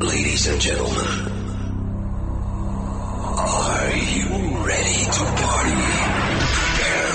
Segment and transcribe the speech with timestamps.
[0.00, 0.96] Ladies and gentlemen,
[3.36, 4.28] are you
[4.64, 5.76] ready to party?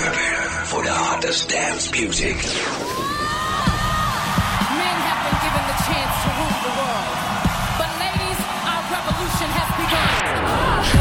[0.06, 2.36] Prepare for the hottest dance music.
[4.70, 7.10] Men have been given the chance to rule the world.
[7.74, 8.38] But ladies,
[8.70, 10.14] our revolution has begun.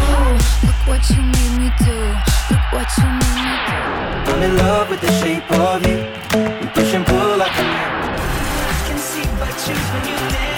[0.09, 2.01] Oh, look what you made me do.
[2.49, 3.77] Look what you made me do.
[4.33, 6.01] I'm in love with the shape of you.
[6.01, 8.17] We push and pull like a magnet.
[8.17, 10.54] I can see but choose when you dance,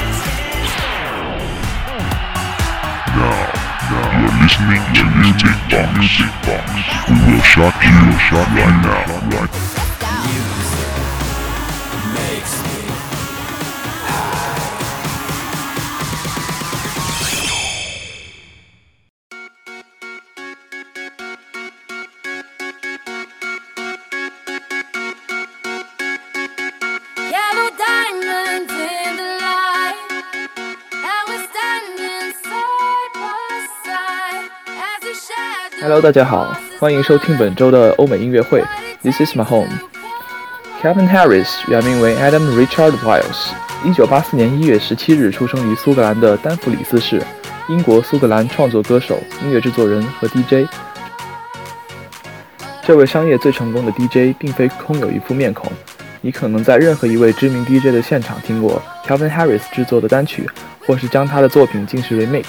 [4.47, 6.23] listening to Music Box.
[7.09, 8.17] We will shock you,
[8.55, 9.37] right now.
[9.37, 9.66] Right
[35.89, 38.61] Hello，大家好，欢迎收听本周的欧美音乐会。
[39.01, 39.69] This is my home。
[40.81, 43.51] Calvin Harris 原名为 Adam Richard Wiles，
[43.85, 47.23] 一九八四年一月十七日出生于苏格兰的丹弗里斯市，
[47.69, 50.69] 英国苏格兰创作歌手、音乐制作人和 DJ。
[52.85, 55.71] 这位商业最成功的 DJ 并非空有一副面孔，
[56.19, 60.49] 你可能在任何一位知名 DJ 的现场听过 Calvin Harris 制作的单曲，
[60.85, 62.43] 或是将他的作品进行 remix。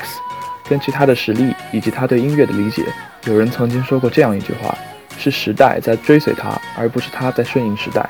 [0.69, 2.85] 根据他的实力以及他对音乐的理解，
[3.25, 4.77] 有人曾经说过这样一句话：
[5.19, 8.09] 是时代在追随他，而不是他在顺应时代。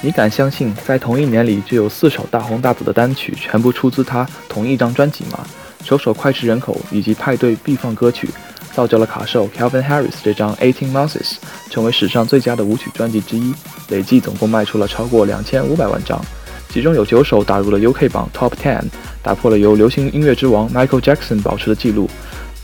[0.00, 5.44] 你敢相信，在同一年里就有四首大红大紫的单曲全部出自他同一张专辑吗？
[5.84, 8.28] 首首脍炙人口以及派对必放歌曲，
[8.72, 11.36] 造就了卡兽 Calvin Harris 这张 Eighteen Months
[11.70, 13.52] 成为史上最佳的舞曲专辑之一，
[13.88, 16.20] 累计总共卖出了超过两千五百万张，
[16.68, 18.82] 其中有九首打入了 UK 榜 Top Ten，
[19.28, 22.08] 打破了由流行音乐之王 Michael Jackson 保持的记录。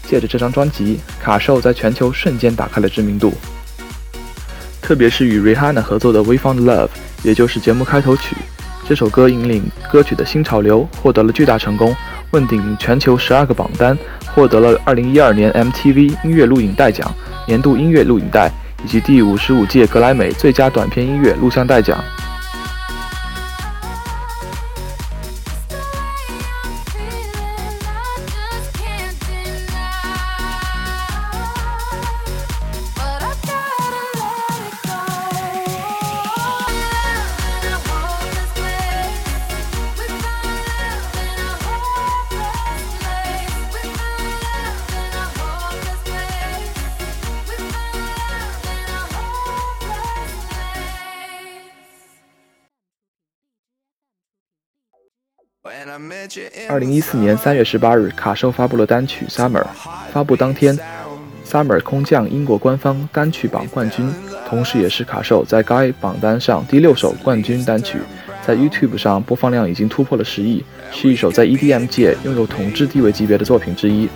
[0.09, 3.35] 借着这张专辑，卡兽在全球瞬间打开了知名度。
[4.81, 6.87] 特别是与 Rihanna 合作的《We Found Love》，
[7.23, 8.35] 也就是节目开头曲，
[8.89, 11.95] 这首歌引领歌曲的新潮流，获得了巨大成功，
[12.31, 13.99] 问鼎全球十二个榜单，
[14.35, 17.15] 获得了2012年 MTV 音乐录影带奖、
[17.47, 18.51] 年度音乐录影带
[18.83, 22.03] 以及第五十五届格莱美最佳短片音乐录像带奖。
[56.69, 59.63] 二零一四年三月十八日，卡兽发布了单曲《Summer》。
[60.13, 60.77] 发布当天，
[61.49, 64.13] 《Summer》空降英国官方单曲榜冠军，
[64.47, 67.99] 同时也是卡兽在该榜单上第六首冠军单曲。
[68.47, 74.07] 在 YouTube 上播放量已经突破了十亿，是一首在 EDM 界拥有统治地位级别的作品之一。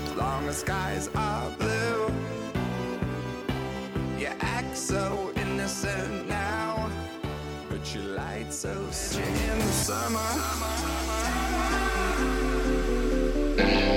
[13.58, 13.87] Yeah.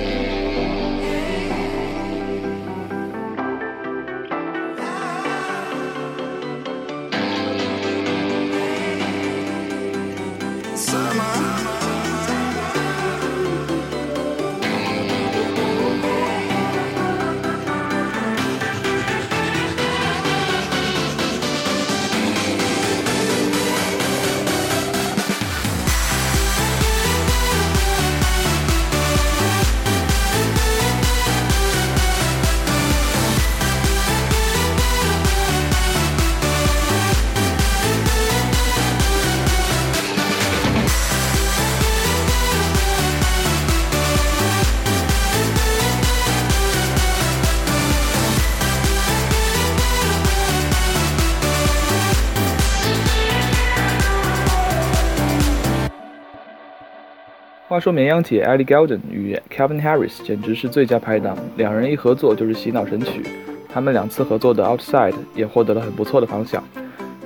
[57.72, 63.22] 话说绵羊姐 Ellie Goulding 与 Calvin Harris 简直是最佳拍档，两人一合作就是洗脑神曲。
[63.66, 66.62] 他们两次合作的《Outside》也获得了很不错的反响。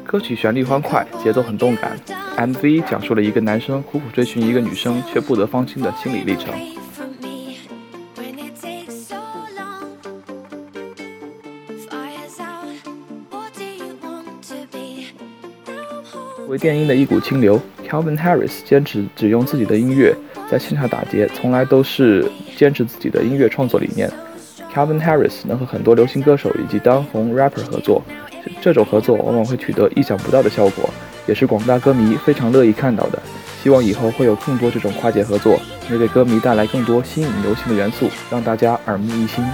[0.05, 1.99] 歌曲旋律欢快，节奏很动感。
[2.37, 6.55] MV 讲述了一个男生苦苦追寻一个女生却不得芳心的心理历程。
[16.47, 20.15] 为电音的一股清流，Calvin Harris 坚持只用自己的音乐
[20.51, 24.11] 在现场打劫，从来都是坚持自己的音乐创作理念。
[24.73, 28.03] Calvin Harris 能和很多流行歌手以及当红 rapper 合作，
[28.61, 30.89] 这种合作往往会取得意想不到的效果，
[31.27, 33.21] 也是广大歌迷非常乐意看到的。
[33.63, 35.59] 希望以后会有更多这种跨界合作，
[35.89, 39.45] 能给歌迷带来更多新颖流行的元素，让大家耳目一新。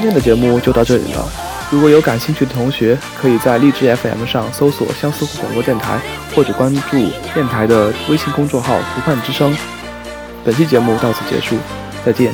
[0.00, 1.28] 今天的节目就到这里了。
[1.72, 5.98] 如果有感兴趣的同学，可以在荔枝 FM 上搜索相思湖广播电台，
[6.36, 6.96] 或者关注
[7.34, 9.52] 电台的微信公众号“湖畔之声”。
[10.46, 11.56] 本期节目到此结束，
[12.06, 12.32] 再见。